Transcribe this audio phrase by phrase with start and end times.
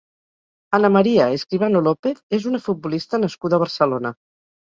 [0.77, 4.15] Ana María Escribano López és una futbolista nascuda a Barcelona.